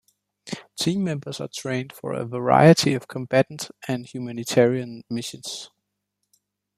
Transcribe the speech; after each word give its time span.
Team 0.75 1.03
members 1.03 1.39
are 1.39 1.47
trained 1.47 1.93
for 1.93 2.11
a 2.13 2.25
variety 2.25 2.95
of 2.95 3.07
combatant 3.07 3.69
and 3.87 4.03
humanitarian 4.03 5.03
missions. 5.11 5.69